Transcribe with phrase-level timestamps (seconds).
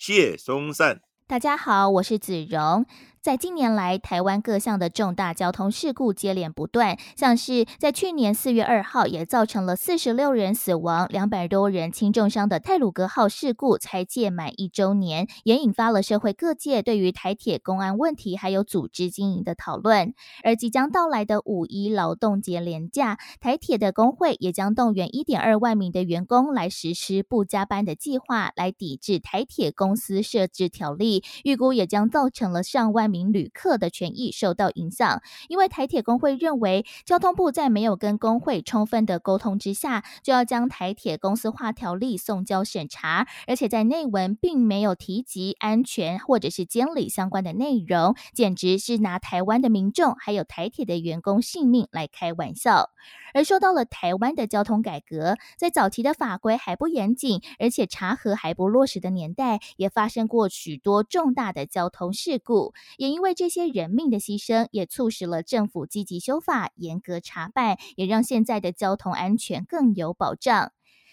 [0.00, 1.02] 谢松善。
[1.26, 2.86] 大家好，我是子荣。
[3.22, 20.14] 在近年来，台湾各项的重大交通事故接连不断，像是在去年四月二号，也造成了四十六人死亡、两百多人轻重伤的泰鲁格号事故，才届满一周年，也引发了社会各界对于台铁公安问题还有组织经营的讨论。
[20.42, 33.09] 而即将到来的五一劳动节连假，台铁的工会也将动员一点二万名的员工来实施不加班的计划，来抵制台铁公司设置条例，预估也将造成了上万。
[33.10, 52.90] 名旅客的权益受到影响，因为台铁工会认为，交通部在没有跟工会充分的沟通之下，就要将台铁公司化条例送交审查，而且在内文并没有提及安全或者是监理相关的内容，简直是拿台湾的民众还有台铁的员工性命来开玩笑。
[53.34, 62.74] 而说到了台湾的交通改革，在早期的法规还不严谨，而且查核还不落实的年代，也发生过许多重大的交通事故。
[62.96, 70.72] 也因为这些人命的牺牲，也促使了政府积极修法、严格查办，也让现在的交通安全更有保障。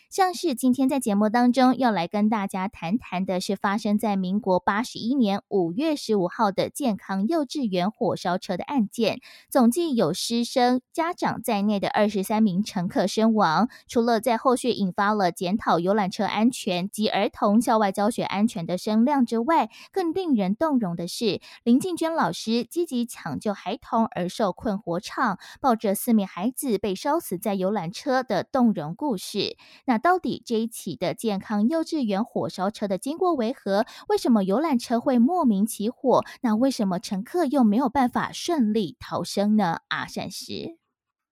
[0.10, 13.68] 像是今天在节目当中要来跟大家谈谈的是发生在民国八十一年五月十五号的健康幼稚园火烧车的案件，总计有师生、家长在内的二十三名乘客身亡。
[13.90, 29.58] 除了在后续引发了检讨游览车安全及儿童校外教学安全的声量之外，更令人动容的是林静娟老师积极抢救孩童而受困火场，抱着四名孩子被烧死在游览车的动容故事。
[29.86, 33.86] 那到底这一起的健康幼稚园火烧车的经过为何？
[34.08, 36.24] 为什么游览车会莫名起火？
[36.42, 39.82] 那为什么乘客又没有办法顺利逃生呢？
[39.90, 40.78] 阿善师，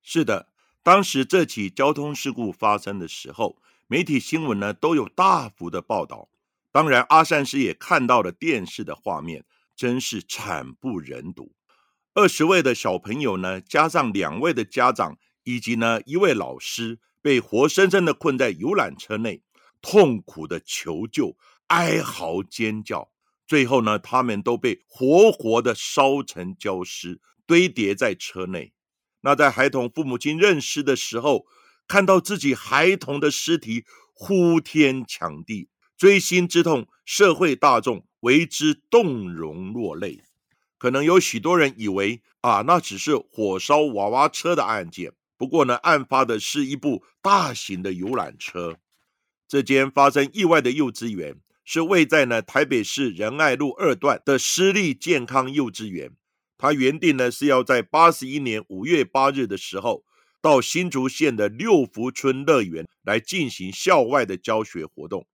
[0.02, 0.50] 是的，
[0.84, 6.30] 当时这起交通事故发生的时候，媒体新闻呢都有大幅的报道。
[6.72, 11.54] 当然，阿善师也看到了电视的画面，真是惨不忍睹。
[12.14, 17.00] 二十位的小朋友呢，加上两位的家长，以及呢一位老师。
[17.26, 19.42] 被活生生的困在游览车内，
[19.82, 21.36] 痛苦的求救、
[21.70, 23.10] 哀嚎、尖叫，
[23.48, 28.74] 最后呢，他们都被活活的烧成焦尸，堆叠在车内。
[29.22, 31.48] 那在孩童父母亲认尸的时候，
[31.88, 40.22] 看到自己孩童的尸体，呼天抢地，锥心之痛，社会大众为之动容落泪。
[40.78, 45.14] 可能有许多人以为啊，那只是火烧娃娃车的案件。
[45.38, 48.78] 不过呢，案发的是一部大型的游览车。
[49.48, 56.12] 这间发生意外的幼稚园是位在呢台北市仁爱路二段的私立健康幼稚园。
[56.58, 60.04] 它原定呢是要在八十一年五月八日的时候，
[60.42, 65.28] 到新竹县的六福村乐园来进行校外的教学活动。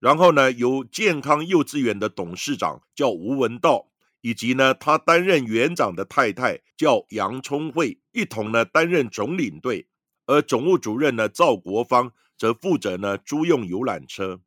[0.00, 3.88] 然后呢，由健康幼稚园的董事长叫吴文道。
[4.26, 9.86] 以及呢，他担任园长的太太叫杨聪慧，一同呢担任总领队，
[10.26, 14.40] 而总务主任呢赵国芳则负责呢租用游览车。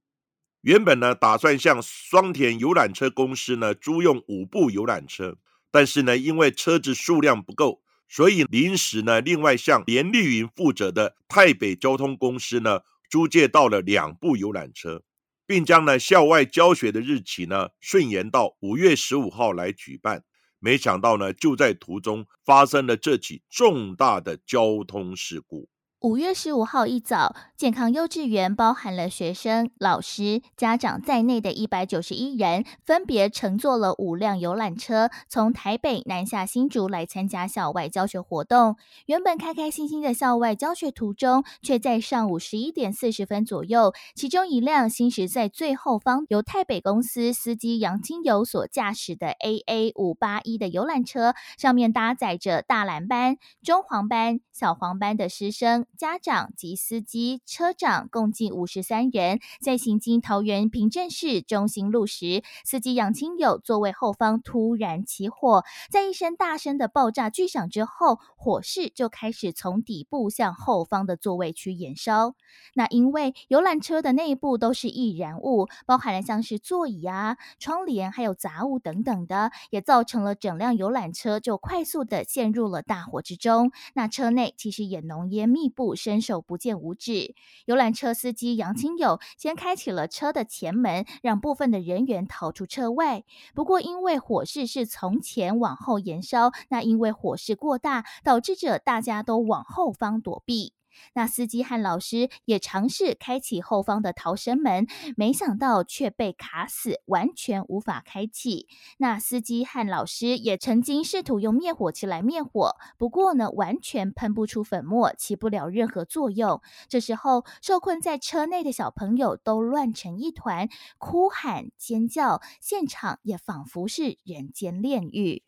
[0.64, 5.38] 原本呢打算向双田游览车公司呢租用五部游览车，
[5.72, 15.04] 但是呢因为车子数量不够，所以临时呢另外向连丽云负责的太北交通公司呢租借到了两部游览车。
[15.50, 20.24] 并将呢校外教学的日期呢顺延到五月十五号来举办，
[20.60, 25.68] 没想到呢就在途中发生了这起重大的交通事故。
[26.02, 38.78] 五月十五号一早，健康幼稚园包含了学生、老师、家长在内的一百九十一人，分别乘坐了五辆游览车，从台北南下新竹来参加校外教学活动。
[39.08, 55.86] 原本开开心心的校外教学途中，却在上午十一点四十分左右，其中一辆行驶在最后方，由台北公司司机杨金友所驾驶的 AA 五八一的游览车，上面搭载着大蓝班、中黄班、小黄班的师生。
[56.00, 72.34] 家长及司机、车长共计五十三人，在行经桃园平镇市中心路时，司机杨清友座位后方突然起火，在一声大声的爆炸巨响之后，火势就开始从底部向后方的座位区延烧。
[72.76, 83.74] 那因为游览车的内部都是易燃物，包含了像是座椅啊、窗帘还有杂物等等的，也造成了整辆游览车就快速的陷入了大火之中。
[83.96, 87.36] 那车内其实也浓烟密布，伸手不见五指。
[87.66, 93.24] 游览车司机杨清友先开启了车的前门，让部分的人员逃出车外。
[93.54, 100.74] 不过因为火势是从前往后延烧，那因为火势过大，导致着大家都往后方躲避。
[101.14, 108.68] 那司机和老师也尝试开启后方的逃生门，没想到却被卡死，完全无法开启。
[108.98, 116.62] 那司机和老师也曾经试图用灭火器来灭火，不过呢，完全喷不出粉末，起不了任何作用。
[116.88, 125.44] 这时候，受困在车内的小朋友都乱成一团，哭喊尖叫，现场也仿佛是人间炼狱。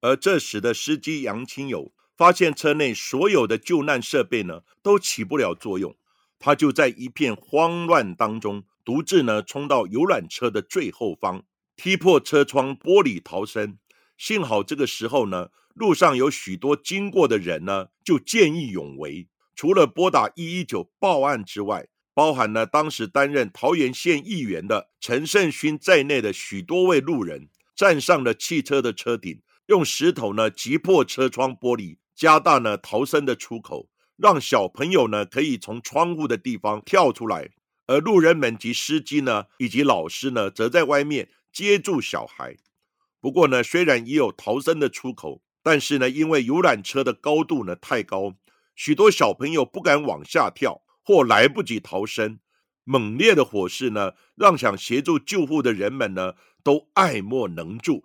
[0.00, 1.92] 而这时的司机杨清友。
[2.16, 5.94] 发现车内所有的救难设备呢都起不了作用，
[6.38, 11.44] 他就在一片慌乱当中，独自呢冲到游览车的最后方，
[11.76, 13.78] 踢破车窗玻璃逃生。
[14.16, 31.98] 幸好这个时候呢，路上有许多经过的人呢，就见义勇为，除了拨打一一九报案之外，包含了当时担任桃园县议员的陈胜勋在内的许多位路人，站上了汽车的车顶，用石头呢击破车窗玻璃。
[32.16, 37.50] 加大呢逃生的出口，让小朋友呢可以从窗户的地方跳出来，
[37.86, 42.56] 而路人们及司机呢以及老师呢则在外面接住小孩。
[43.20, 48.34] 不过呢，虽然也有逃生的出口，但是呢，因为游览车的高度呢太高，
[48.74, 52.38] 许多小朋友不敢往下跳，或来不及逃生。
[52.84, 58.04] 猛烈的火势呢，让想协助救护的人们呢都爱莫能助。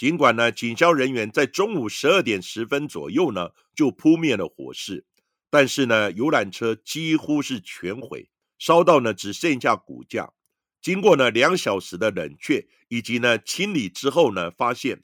[0.00, 5.04] 尽管呢，警消人员在中午十二点十分左右呢就扑灭了火势，
[5.50, 10.32] 但是呢，游览车几乎是全毁，烧到呢只剩下骨架。
[10.80, 15.02] 经过呢两小时的冷却以及呢清理之后呢，发现，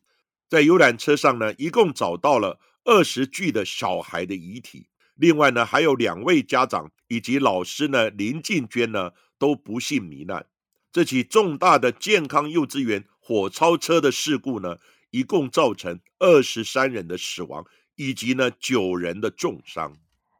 [0.48, 10.46] 在游览车上呢一共找到了二十具的小孩的遗体，另外呢还有两位家长以及老师呢林静娟呢都不幸罹难。
[10.90, 13.04] 这起重大的健康幼稚园。
[13.28, 14.78] 火超车的事故呢，
[15.10, 19.96] 一共造成二十三人的死亡，以及呢九人的重伤。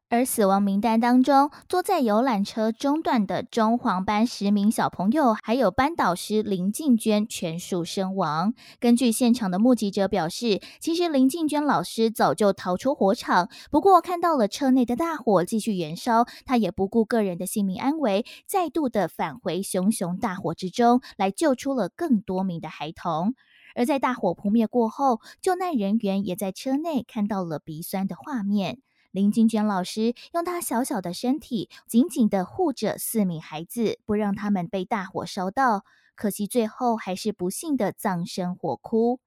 [0.08, 8.55] 而死亡名单当中，坐在游览车中段的中黄班十名小朋友，还有班导师林静娟全数身亡。
[8.79, 23.35] 根据现场的目击者表示，其实林静娟老师早就逃出火场，不过看到了车内的大火继续燃烧，他也不顾个人的性命安危，再度的返回熊熊大火之中，来救出了更多名的孩童。
[23.75, 28.79] 而在大火扑灭过后，救难人员也在车内看到了鼻酸的画面。
[29.17, 35.87] 林静娟老师用她小小的身体紧紧的护着四名孩子，不让他们被大火烧到。
[36.15, 39.21] 可惜最后还是不幸的葬身火窟。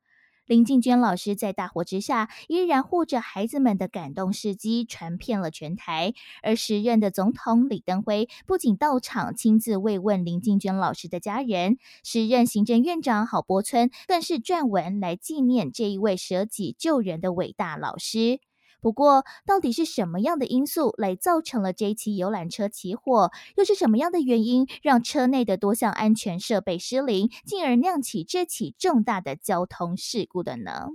[0.46, 6.14] 林静娟老师在大火之下依然护着孩子们的感动事迹传遍了全台。
[6.44, 18.40] 而时任的总统李登辉不仅到场亲自慰问林静娟老师的家人，时任行政院长郝柏村更是撰文来纪念这一位舍己救人的伟大老师。
[18.82, 23.30] 不过，到底是什么样的因素来造成了这起游览车起火？
[23.58, 30.88] 又是什么样的原因让车内的多项安全设备失灵，进而酿起这起重大的交通事故的呢？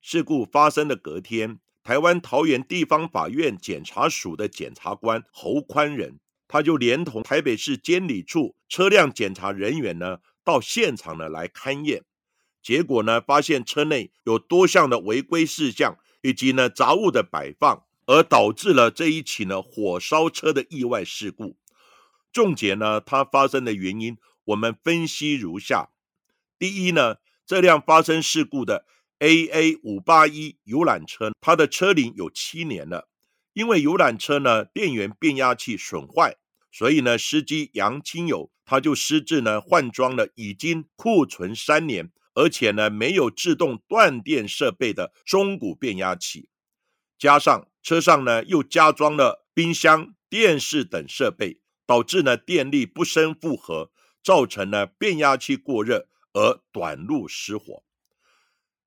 [0.00, 12.04] 事故发生的隔天，台湾桃园地方法院检察署的检察官侯宽仁，他就连同台北市监理处车辆检查人员呢，到现场呢来勘验，
[12.62, 15.96] 结果呢，发现车内有多项的违规事项。
[16.22, 21.56] 以及呢杂物的摆放，而导致了这一起呢火烧车的意外事故。
[22.32, 25.90] 重点呢，它发生的原因，我们分析如下：
[26.58, 28.86] 第一呢，这辆发生事故的
[29.18, 33.08] AA 五八一游览车，它的车龄有七年了。
[33.52, 36.36] 因为游览车呢电源变压器损坏，
[36.70, 42.10] 所以呢司机杨清友他就私自呢换装了已经库存三年。
[42.34, 46.48] 而且呢，没有自动断电设备的中古变压器，
[47.18, 53.90] 加上车上呢又加装了冰箱、电视等设备，导致呢电力不升负荷，
[54.22, 57.82] 造成呢变压器过热而短路失火。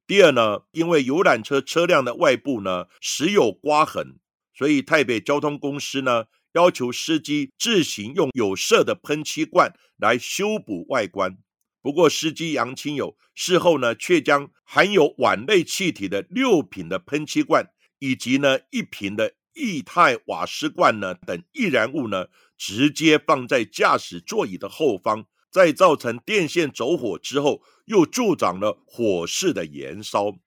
[0.07, 4.19] 第二呢，因为游览车车辆的外部呢时有刮痕，
[4.53, 11.37] 所以台北交通公司呢要求司机自行用有色的喷漆罐来修补外观。
[11.85, 22.25] 不过司机杨清友事后呢却将含有碗类气体的六瓶的喷漆罐以及呢一瓶的液态瓦斯罐呢等易燃物呢
[22.57, 25.27] 直接放在驾驶座椅的后方。
[25.51, 30.39] 在造成电线走火之后，又助长了火势的燃烧。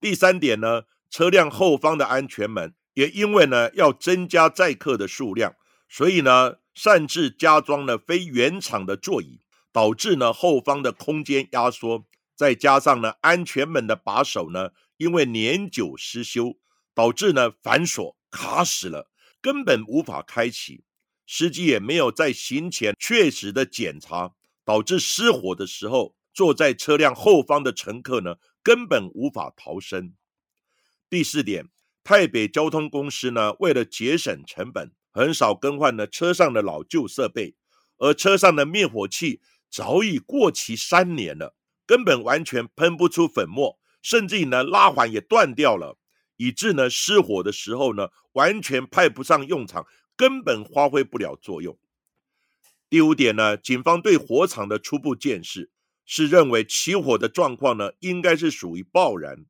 [0.00, 5.54] 第三点呢，车辆后方的安全门也因为呢要增加载客的数量，
[5.90, 12.04] 所以呢擅自加装了非原厂的座椅，导致呢后方的空间压缩。
[12.36, 16.56] 再加上呢安全门的把手呢因为年久失修，
[16.94, 19.10] 导致呢反锁卡死了，
[19.40, 20.84] 根本无法开启。
[21.26, 24.32] 司机也没有在行前确实的检查，
[24.64, 30.14] 导致失火的时候，坐在车辆后方的乘客呢根本无法逃生。
[31.10, 31.68] 第四点，
[32.04, 37.56] 台北交通公司呢为了节省成本，很少更换了车上的老旧设备，
[37.98, 41.54] 而车上的灭火器早已过期三年了，
[41.86, 45.98] 根本完全喷不出粉末，甚至呢拉环也断掉了，
[46.36, 49.86] 以致呢失火的时候呢完全派不上用场。
[50.16, 51.78] 根本发挥不了作用。
[52.90, 55.70] 第五点呢，警方对火场的初步见识
[56.04, 59.44] 是认为起火的状况呢，应该是属于爆燃。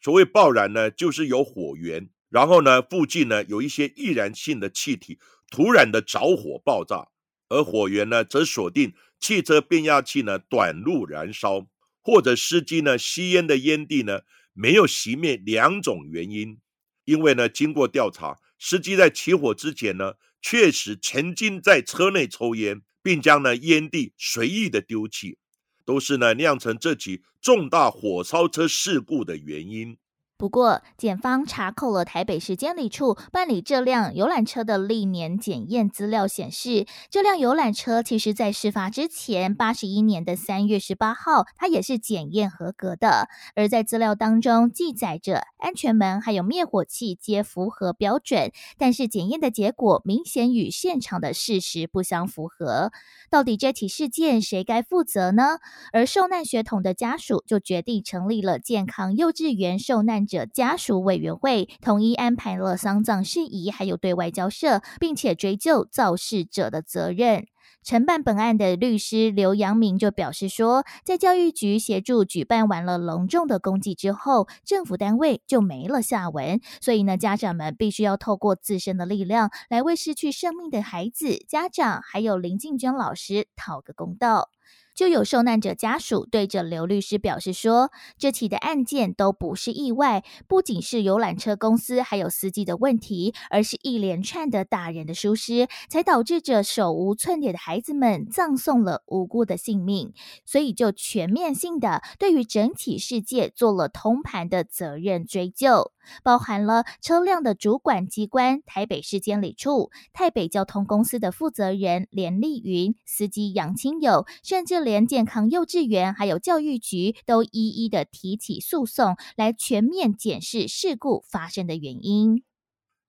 [0.00, 5.18] 所谓爆燃呢，就是有火源，然后呢，附近呢有一些易燃性的气体
[5.50, 7.08] 突然的着火爆炸，
[7.52, 11.66] 而火源呢，则锁定汽车变压器呢短路燃烧，
[12.00, 14.22] 或者司机呢吸烟的烟蒂呢
[14.54, 16.58] 没有熄灭两种原因。
[17.04, 18.38] 因为呢，经过调查。
[18.58, 25.36] 司机在起火之前呢，确实曾经在车内抽烟，并将呢烟蒂随意的丢弃，
[25.84, 29.98] 都是呢酿成这起重大火烧车事故的原因。
[30.42, 43.28] 不过，检方查扣了台北市监理处办理这辆游览车的历年检验资料，显示这辆游览车其实在事发之前八十一年的三月十八号，它也是检验合格的。
[43.54, 52.90] 而在资料当中记载着安全门还有灭火器皆符合标准，但是检验的结果明显与现场的事实不相符合。
[53.30, 55.58] 到底这起事件谁该负责呢？
[55.92, 67.46] 而受难学童的家属就决定成立了健康幼稚园受难者家属委员会，统一安排了丧葬事宜，还有对外交涉，并且追究肇事者的责任。
[67.84, 84.48] 承办本案的律师刘阳明就表示说，在教育局协助举办完了隆重的公祭之后，政府单位就没了下文，所以呢，家长们必须要透过自身的力量来为失去生命的孩子、家长还有林静娟老师讨个公道。
[84.94, 100.12] 就有受难者家属对着刘律师表示说，这起的案件都不是意外，不仅是游览车公司还有司机的问题，而是一连串的大人的疏失，才导致着手无寸铁的孩子们葬送了无辜的性命。
[100.44, 105.92] 所以就全面性的对于整体事件做了通盘的责任追究。
[106.22, 122.42] 包含了车辆的主管机关台北市监理处、台北交通公司的负责人连丽云、司机杨清友，甚至连健康幼稚园还有教育局都一一的提起诉讼，来全面检视事故发生的原因。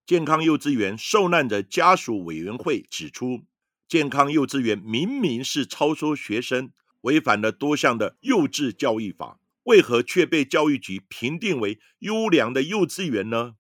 [0.05, 3.41] 健康幼稚园受难者家属委员会指出，
[3.87, 6.71] 健康幼稚园明明是超收学生，
[7.01, 9.39] 违反了多项的幼稚教育法。
[9.63, 13.55] 为何却被教育局评定为优良的幼稚园呢？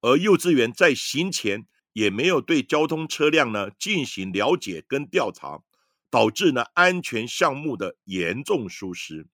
[0.00, 5.62] 而幼稚园在行前也没有对交通车辆呢进行了解跟调查，
[6.10, 9.26] 导致呢安全项目的严重疏失。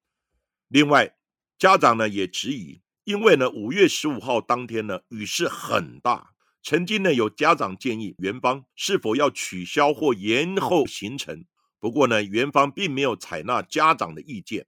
[0.69, 1.16] 另外，
[1.59, 6.30] 家长呢也质疑，因为呢五月十五号当天呢雨势很大，
[6.62, 11.45] 曾经呢有家长建议园方是否要取消或延后行程，
[11.78, 14.66] 不过呢园方并没有采纳家长的意见。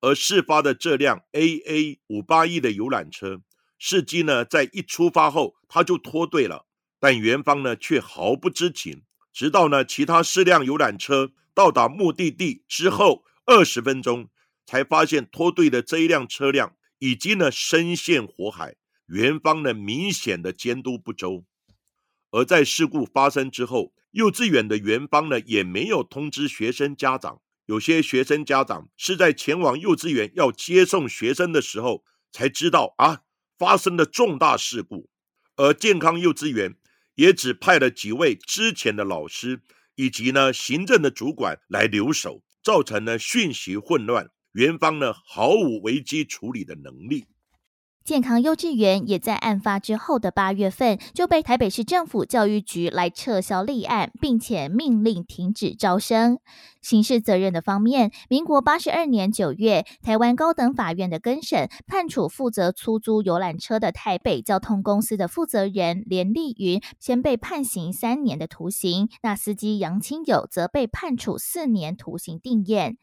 [0.00, 3.42] 而事发的这辆 A A 五八 E 的游览车，
[3.78, 6.66] 司机呢在一出发后他就脱队了，
[6.98, 9.02] 但园方呢却毫不知情，
[9.32, 14.28] 直到呢其他四辆游览车到达目的地之后二十分钟，
[14.64, 18.76] 才发现脱队的这一辆车辆已经呢深陷火海，
[19.06, 21.44] 园方呢明显的监督不周，
[22.30, 27.42] 而在事故发生之后，幼稚园的园方呢也没有通知学生家长。
[27.70, 33.20] 有些学生家长是在前往幼稚园要接送学生的时候才知道啊
[33.56, 35.08] 发生了重大事故，
[35.54, 36.74] 而健康幼稚园
[37.14, 39.62] 也只派了几位之前的老师
[39.94, 47.26] 以及呢行政的主管来留守，造成了讯息混乱，园方呢毫无危机处理的能力。
[48.04, 56.38] 健康幼稚园也在案发之后的八月份就被台北市政府教育局来撤销立案，并且命令停止招生。
[56.82, 72.96] 刑事责任的方面，民国八十二年九月，台湾高等法院的更审判处负责出租游览车的台北交通公司的负责人连丽云，先被判刑三年的徒刑；那司机杨清友则被判处四年徒刑定验。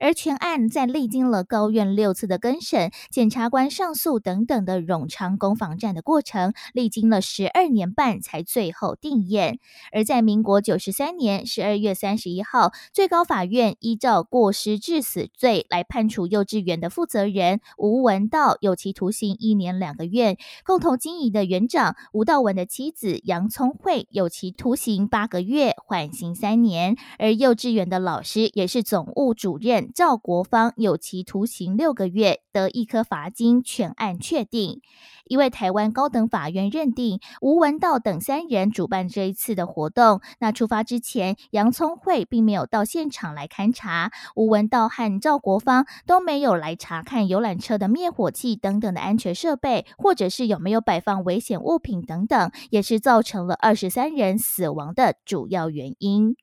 [0.00, 9.58] 而全案在历经了高院六次的更审、检察官上诉等等的冗长攻防战的过程，历经了十二年半才最后定验。
[9.92, 26.96] 而在民国九十三年十二月三十一号，最高法院依照过失致死罪来判处幼稚园的负责人吴文道有期徒刑一年两个月，共同经营的园长吴道文的妻子杨聪慧有期徒刑八个月，缓刑三年。
[27.18, 29.83] 而幼稚园的老师也是总务主任。
[29.92, 34.80] 赵国芳有期徒刑六个月，得一颗罚金，全案确定。
[35.26, 56.36] 因为台湾高等法院认定吴文道等三人主办这一次的活动，那出发之前，杨聪慧并没有到现场来勘察，吴文道和赵国芳都没有来查看游览车的灭火器等等的安全设备，或者是有没有摆放危险物品等等，也是造成了二十三人死亡的主要原因。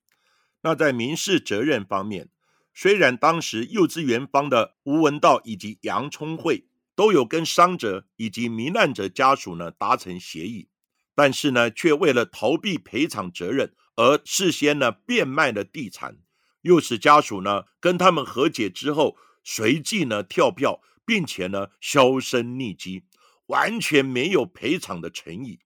[0.64, 2.30] 那在民事责任方面。
[2.74, 10.70] 虽然当时幼稚园方的吴文道以及杨聪慧都有跟伤者以及罹难者家属呢达成协议，
[11.14, 16.18] 但是呢，却为了逃避赔偿责任而事先呢变卖了地产，
[16.62, 23.04] 又使家属呢跟他们和解之后，随即呢跳票，并且呢销声匿迹，
[23.48, 25.60] 完全没有赔偿的诚意。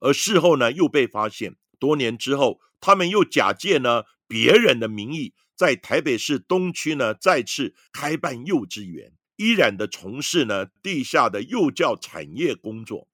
[0.00, 5.34] 而事后呢又被发现，多年之后，他们又假借呢别人的名义。
[5.62, 13.06] 在台北市东区呢，再次开办幼稚园，依然的从事呢地下的幼教产业工作。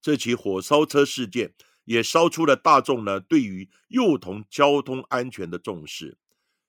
[0.00, 1.52] 这起火烧车事件
[1.84, 6.16] 也烧出了大众呢对于幼童交通安全的重视。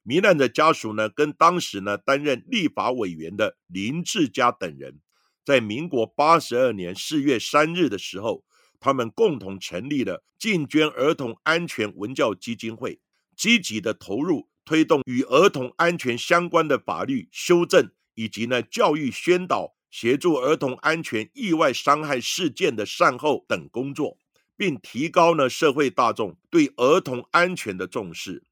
[0.04, 5.00] 罹难的家属呢，跟当时呢担任立法委员的林志嘉等人，
[5.46, 8.44] 在民国八十二年四月三日的时候，
[8.78, 13.00] 他们共同成立了进捐儿童安全文教基金会。
[13.38, 24.19] 积极的投入推动与儿童安全相关的法律修正，以及呢教育宣导，协助儿童安全意外伤害事件的善后等工作，
[24.55, 28.43] 并提高呢社会大众对儿童安全的重视。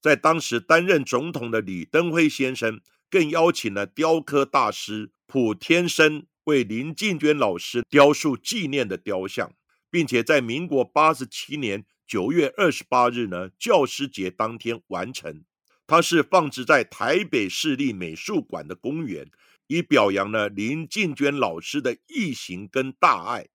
[0.00, 9.52] 在当时担任总统的李登辉先生，更邀请了雕刻大师普天生为林静娟老师雕塑纪念的雕像，
[9.90, 11.84] 并且在民国八十七年。
[12.06, 15.42] 九月二十八日呢，教师节当天完成。
[15.86, 19.30] 它是放置在台北市立美术馆的公园，
[19.68, 23.46] 以表扬呢林静娟老师的义行跟大爱。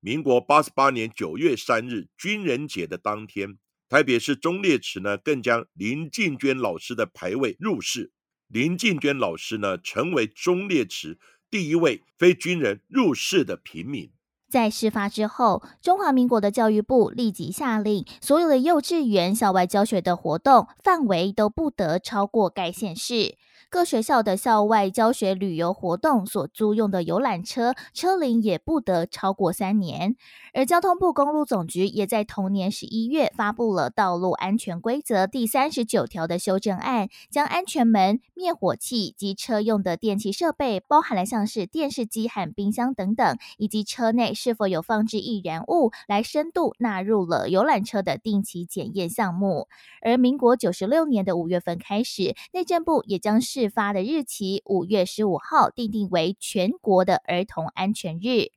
[0.00, 8.12] 民国八十八年九月三日，军人节的当天，台北市忠烈祠呢更将林静娟老师的牌位入世。
[8.48, 14.10] 林静娟老师呢，成为忠烈祠第一位非军人入世的平民。
[14.50, 23.36] 在事发之后，中华民国的教育部立即下令，所有的幼稚园校外教学的活动范围都不得超过该县市。
[23.70, 30.16] 各学校的校外教学旅游活动所租用的游览车车龄也不得超过三年，
[30.52, 49.68] 而交通部公路总局也在同年十一月发布了《道路安全规则》第三十九条的修正案，将安全门、灭火器及车用的电器设备，包含了像是电视机和冰箱等等，以及车内是否有放置易燃物，来深度纳入了游览车的定期检验项目。
[50.02, 58.52] 而民国九十六年的五月份开始，内政部也将是事发的日期五月十五号定定为全国的儿童安全日。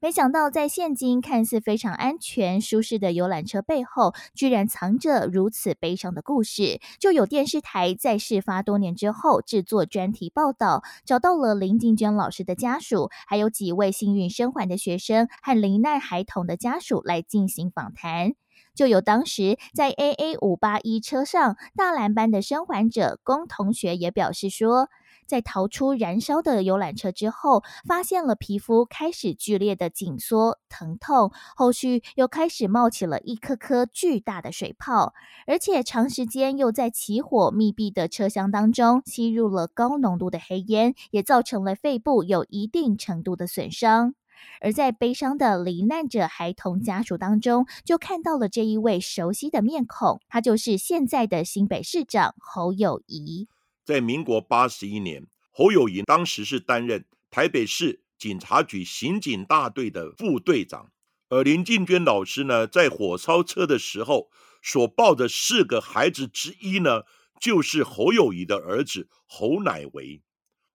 [0.00, 6.80] 没想到，在现今看似非常安全、舒适的游览车背后，居然藏着如此悲伤的故事。
[6.98, 18.32] 就有电视台在事发多年之后制作专题报道，找到了林静娟老师的家属，还有几位幸运生还的学生和罹难孩童的家属来进行访谈。
[18.74, 24.88] 就有当时在 AA 五八一车上大蓝班的生还者龚同学也表示说，
[25.26, 35.14] 在逃出燃烧的游览车之后，发现了皮肤开始剧烈的紧缩、疼痛，后续又开始冒起了一颗颗巨大的水泡，
[35.46, 44.14] 而且长时间又在起火密闭的车厢当中吸入了高浓度的黑烟，也造成了肺部有一定程度的损伤。
[44.60, 53.48] 而在悲伤的罹难者孩童家属当中，就看到了这一位熟悉的面孔，他就是现在的新北市长侯友谊。
[53.84, 60.90] 在民国八十一年，侯友谊当时是担任台北市警察局刑警大队的副队长。
[61.28, 64.28] 而林静娟老师呢，在火烧车的时候
[64.62, 67.02] 所抱的四个孩子之一呢，
[67.40, 70.22] 就是侯友谊的儿子侯乃维。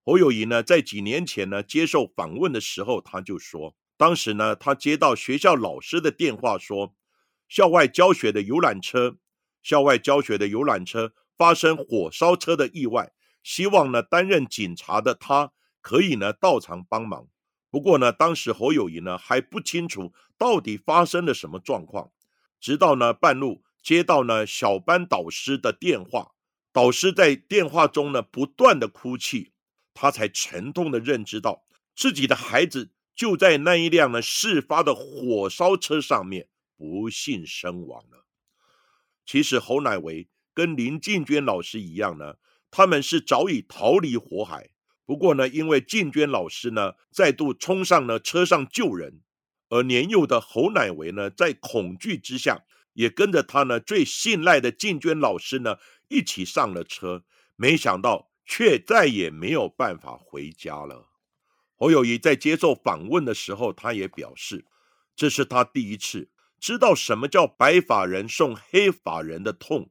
[0.08, 6.94] 侯友谊呢，在几年前呢接受访问的时候，他就说，当时呢，他接到学校老师的电话，说
[7.50, 9.18] 校外教学的游览车，
[9.64, 17.28] 校外教学的游览车发生火烧车的意外，希望呢担任警察的他可以呢到场帮忙。
[17.72, 22.12] 不过呢，当时侯友谊呢还不清楚到底发生了什么状况，
[22.62, 26.34] 直到呢半路接到呢小班导师的电话，
[26.72, 29.52] 导师在电话中呢不断的哭泣，
[29.96, 31.64] 他才沉痛的认知到
[31.96, 38.26] 自己的孩子就在那一辆呢事发的火烧车上面不幸身亡了。
[39.26, 42.36] 其实侯乃维跟林静娟老师一样呢，
[42.70, 44.70] 他们是早已逃离火海。
[45.06, 49.22] 不过呢，因为静娟老师呢再度冲上了车上救人，
[49.70, 55.78] 而年幼的侯乃维呢在恐惧之下，也跟着他呢最信赖的静娟老师呢
[56.10, 57.24] 一起上了车，
[57.56, 61.10] 没想到却再也没有办法回家了。
[61.76, 64.66] 侯友谊在接受访问的时候，他也表示，
[65.16, 66.30] 这是他第一次
[66.60, 69.90] 知道什么叫白发人送黑发人的痛。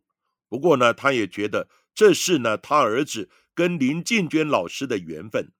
[0.48, 3.30] 不过呢，他也觉得这是呢他儿子。
[3.56, 5.52] 跟林静娟老师的缘分，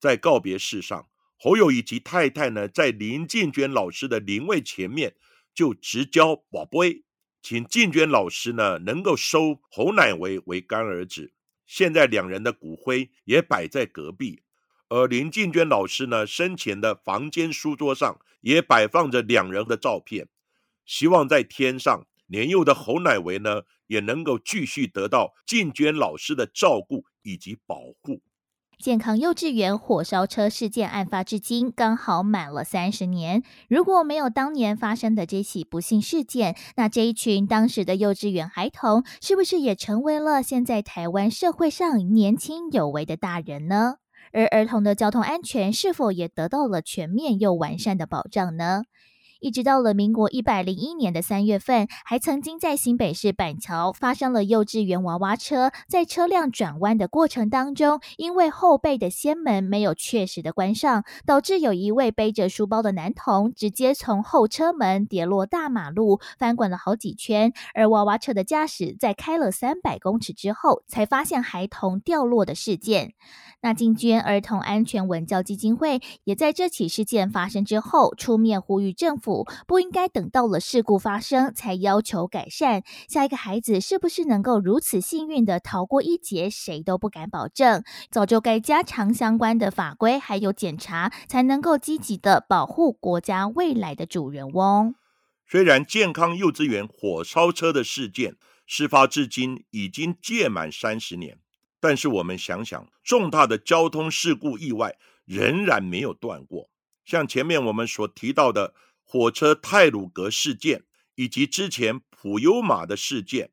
[0.00, 5.14] 在告别式上，侯友以及太太呢，在林静娟老师的灵位前面
[5.52, 7.04] 就直交宝贝，
[7.42, 11.34] 请静娟老师呢能够收侯乃维为干儿子。
[11.68, 14.42] 现在两人的骨灰也摆在隔壁，
[14.88, 20.26] 而林静娟老师呢生前的房间书桌上也摆放着两人的照片，
[20.84, 23.62] 希望在天上年幼的侯乃维呢。
[23.88, 28.20] 也能够继续得到静娟老师的照顾以及保护。
[28.80, 33.42] 健康幼稚园火烧车事件案发至今刚好满了三十年。
[33.68, 43.96] 如果没有当年发生的这起不幸事件，那这一群当时的幼稚园孩童是不是也成为了现在台湾社会上年轻有为的大人呢？
[44.32, 48.84] 而儿童的交通安全是否也得到了全面又完善的保障呢？
[49.40, 67.52] 一直到了民国一百零一年的三月份，还曾经在新北市板桥发生了幼稚园娃娃车在车辆转弯的过程当中，因为后背的掀门没有确实的关上，导致有一位背着书包的男童直接从后车门跌落大马路，翻滚了好几圈。
[67.74, 73.14] 而娃娃车的驾驶在开了三百公尺之后，才发现孩童掉落的事件。
[73.60, 79.27] 那金娟儿童安全文教基金会也在这起事件发生之后出面呼吁政府。
[79.66, 82.82] 不应该等到了事故发生才要求改善。
[83.08, 87.82] 下一个孩子是不是能够如此幸运的逃过一劫，谁都不敢保证。
[88.10, 94.94] 早就该加强相关的法规还有检查，才能够积极的保护国家未来的主人翁。
[95.46, 98.36] 虽然健康幼稚园火烧车的事件
[98.66, 101.38] 事发至今已经届满三十年，
[101.80, 106.68] 但是我们想想，重大的交通事故意外仍然没有断过。
[107.04, 108.74] 像前面我们所提到的。
[109.10, 113.50] 火车泰鲁格事件以及之前普悠玛的事件，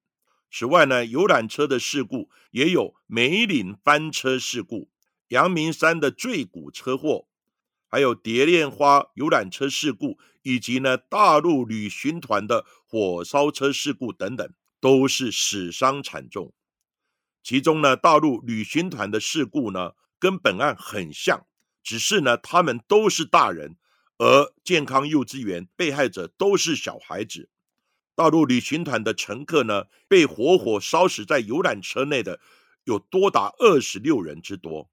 [0.52, 4.90] 此外呢，游览车的事故也有梅岭翻车事故、
[5.30, 7.30] 阳明山的坠谷车祸，
[7.88, 16.54] 还有蝶恋花游览车事故，以及呢大陆旅行团的火烧车事故等等，都是死伤惨重。
[17.42, 21.48] 其中呢，大陆旅行团的事故呢，跟本案很像，
[21.82, 23.78] 只是呢，他们都是大人。
[24.18, 27.50] 而健康幼稚园被害者都是小孩子，
[28.16, 32.40] 大陆旅行团的乘客呢，被活活烧死在游览车内的
[32.86, 34.90] 有多达二十六人之多。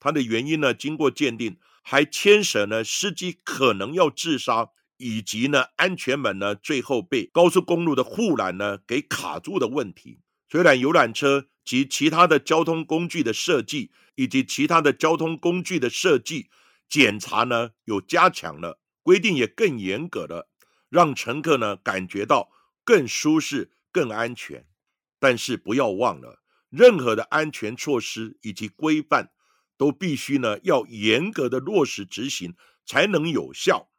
[0.00, 10.20] 它的原因呢，经过鉴定，还牵涉呢司机可能要自杀，以及呢安全门呢最后被高速公路的护栏呢给卡住的问题。
[10.48, 16.48] 虽然游览车及其他的交通工具的设计，以及其他的交通工具的设计。
[16.88, 20.48] 检查呢有加强了，规定也更严格了，
[20.88, 22.50] 让乘客呢感觉到
[22.84, 24.66] 更舒适、更安全。
[25.18, 29.30] 但是不要忘了，任何的安全措施以及规范
[29.76, 33.90] 都必须呢要严格的落实执行，才能有效。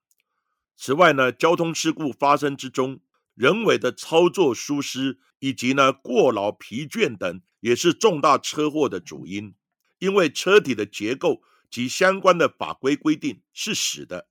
[0.75, 2.99] 此外呢，交通事故发生之中，
[3.33, 9.55] 人为的操作疏失以及呢过劳疲倦等，也是重大车祸的主因，
[9.99, 11.41] 因为车体的结构。
[11.69, 14.27] 及相关的法规规定是死的，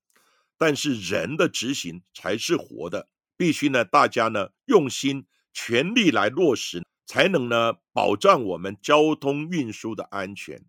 [0.59, 10.65] 但是人的执行才是活的，必须呢大家呢用心全力来落实，才能呢保障我们交通运输的安全。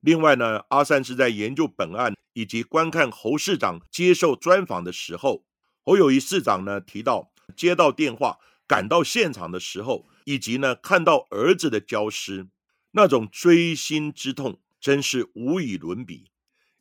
[0.00, 5.44] 另外呢，阿善是在研究本案以及观看侯市长接受专访的时候，
[5.82, 12.48] 侯友谊市长呢提到接到电话赶到现场的时候，以及呢看到儿子的焦尸，
[12.92, 16.30] 那种锥心之痛真是无以伦比。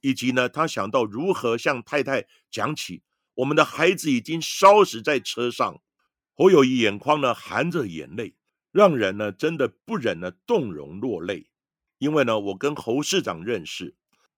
[0.02, 3.02] 以及呢他想到如何向太太讲起
[3.36, 5.82] 我们的孩子已经烧死在车上，
[6.34, 8.36] 侯友谊眼眶呢含着眼泪，
[8.72, 11.50] 让人呢真的不忍呢动容落泪。
[11.98, 13.96] 因为呢我跟侯市长认识。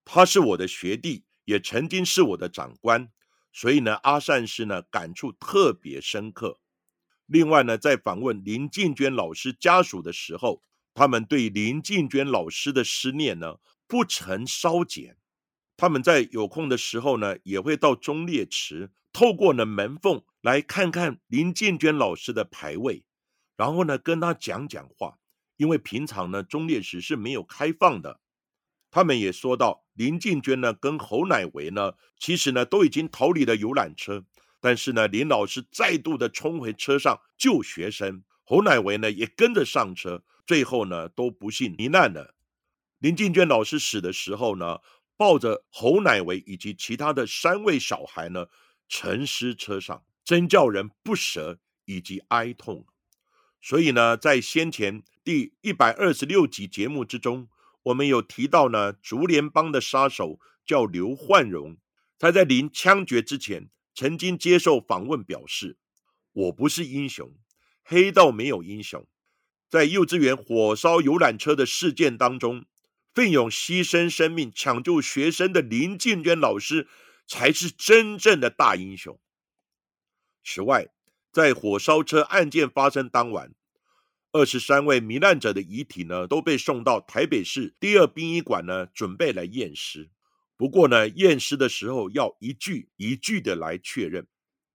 [0.09, 3.11] 他是我的学弟，也曾经是我的长官，
[3.51, 6.61] 所以呢，阿善师呢感触特别深刻。
[7.25, 10.63] 另外呢，在访问林静娟老师家属的时候，
[10.97, 13.57] 他们对林静娟老师的思念呢
[13.87, 15.15] 不曾稍减。
[15.77, 23.05] 他们在有空的时候呢，也会到忠烈祠，透过呢门缝来看看林静娟老师的牌位，
[23.55, 25.19] 然后呢跟他讲讲话，
[25.57, 28.19] 因为平常呢忠烈祠是没有开放的。
[28.89, 34.25] 他们也说到，林静娟呢跟侯乃维呢，其实呢都已经逃离了游览车，
[34.59, 42.33] 但是呢林老师再度的冲回车上救学生，侯乃维呢也跟着上车，最后呢都不幸罹难了。
[42.97, 44.79] 林静娟老师死的时候呢，
[45.15, 48.47] 抱着侯乃维以及其他的三位小孩呢
[48.89, 52.87] 沉尸车上，真叫人不舍以及哀痛。
[53.61, 57.49] 所以呢，在先前第一百二十六集节目之中。
[57.83, 61.77] 我们有提到呢，竹联帮的杀手叫刘焕荣，
[62.19, 65.77] 他在临枪决之前，曾经接受访问表示
[66.33, 67.33] ：“我不是英雄，
[67.83, 69.07] 黑道没有英雄。
[69.69, 72.65] 在幼稚园火烧游览车的事件当中，
[73.13, 76.87] 奋勇牺牲生命抢救学生的林静娟老师，
[77.27, 79.19] 才是真正的大英雄。”
[80.43, 80.87] 此外，
[81.33, 83.53] 在火烧车案件发生当晚。
[84.31, 90.09] 二十三位罹难者的遗体呢，都被送到台北市第二殡仪馆呢，准备来验尸。
[90.55, 94.27] 不过呢，验尸的时候要一句一句的来确认。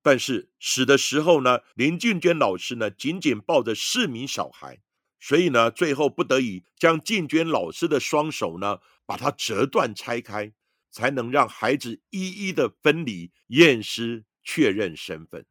[0.03, 4.81] 但是死的时候呢，林俊娟老师呢，紧紧抱着四名小孩，
[5.21, 10.53] 所以呢，最后不得已将静娟老师的双手呢，把它折断拆开，
[10.91, 15.47] 才能让孩子一一的分离验尸，确认身份。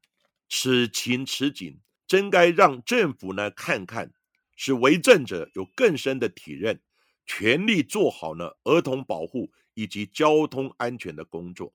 [0.50, 1.80] 此情此景。
[2.08, 4.12] 真该让政府呢看看，
[4.58, 6.82] 使为政者有更深的体认，
[7.26, 11.74] 全力做好呢儿童保护以及交通安全的工作。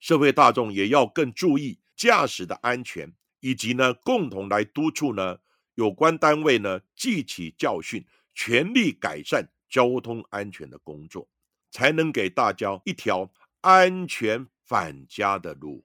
[0.00, 5.38] 社会大众也要更注意驾驶的安全，以及呢共同来督促呢
[5.74, 11.28] 有关单位呢记起教训，全力改善交通安全的工作，
[11.72, 13.30] 才能给大家一条
[13.62, 15.84] 安全返家的路。